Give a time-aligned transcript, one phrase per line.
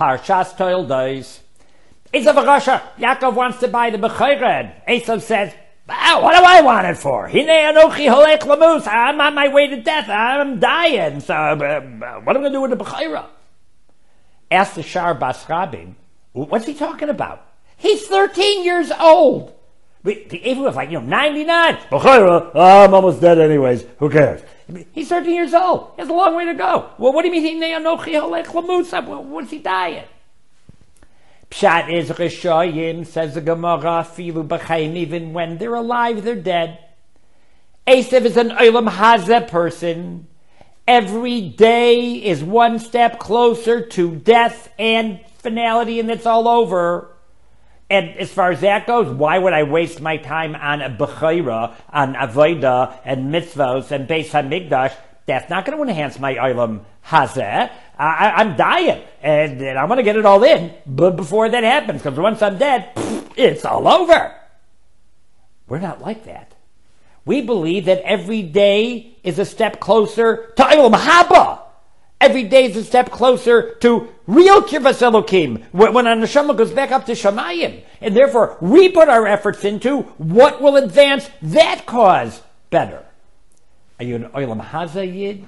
[0.00, 1.40] Parshas Toldos.
[2.14, 4.72] Esav Rasha, Yaakov wants to buy the Bechired.
[4.88, 5.52] Esav says,
[5.90, 7.28] ah, what do I want it for?
[7.28, 8.88] Hine anochi holech lamus.
[8.88, 10.08] I'm on my way to death.
[10.08, 11.20] I'm dying.
[11.20, 11.80] So uh,
[12.20, 13.26] what am I going to do with the Bechira?
[14.50, 15.94] Ask the Shaar Bas Rabim,
[16.32, 17.46] what's he talking about?
[17.76, 19.54] He's 13 years old.
[20.02, 21.76] The Ephraim was like, you know, 99.
[21.90, 23.84] Bechira, I'm almost dead anyways.
[23.98, 24.40] Who cares?
[24.92, 25.92] He's 13 years old.
[25.96, 26.90] He has a long way to go.
[26.96, 27.60] Well, what do you mean?
[29.30, 30.04] What's he dying?
[31.50, 36.78] Pshat is Rishoyim, says the Gemara, filu b'chaim, even when they're alive, they're dead.
[37.86, 40.28] Esav is an Olam Hazeh person.
[40.86, 47.10] Every day is one step closer to death and finality, and it's all over.
[47.90, 51.74] And as far as that goes, why would I waste my time on a Bechira,
[51.92, 54.94] on Avodah, and mitzvos, and Beis HaMikdash?
[55.26, 57.70] That's not going to enhance my Olam Hazeh.
[57.98, 61.64] I, am dying, and, and I'm going to get it all in but before that
[61.64, 62.92] happens, because once I'm dead,
[63.36, 64.34] it's all over.
[65.68, 66.54] We're not like that.
[67.24, 71.59] We believe that every day is a step closer to Olam Haba.
[72.20, 76.90] Every day is a step closer to real Kirvas Elokim, when our neshama goes back
[76.90, 77.82] up to Shemayim.
[78.02, 83.06] And therefore, we put our efforts into what will advance that cause better.
[83.98, 85.46] Are you an Olam Hazeh Yid?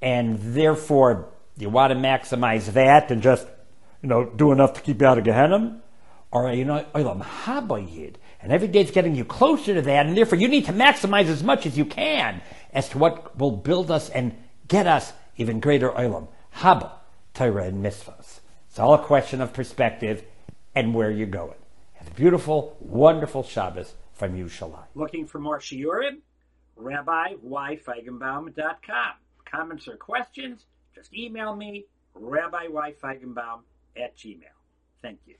[0.00, 1.28] And therefore,
[1.58, 3.46] you want to maximize that and just,
[4.02, 5.82] you know, do enough to keep you out of Gehenna?
[6.30, 8.18] Or are you an Olam Haba Yid?
[8.40, 11.26] And every day is getting you closer to that, and therefore you need to maximize
[11.26, 12.40] as much as you can
[12.72, 14.34] as to what will build us and
[14.68, 16.28] get us even greater olam.
[16.56, 16.92] Haba,
[17.34, 18.40] Torah, and mitzvahs.
[18.68, 20.22] It's all a question of perspective
[20.74, 21.56] and where you're going.
[21.94, 24.84] Have a beautiful, wonderful Shabbos from Yerushalayim.
[24.94, 26.18] Looking for more shiurim?
[26.78, 29.12] RabbiYFeigenbaum.com.
[29.50, 30.66] Comments or questions?
[30.94, 31.86] Just email me,
[32.20, 33.60] RabbiYFeigenbaum
[33.96, 34.42] at gmail.
[35.02, 35.36] Thank you.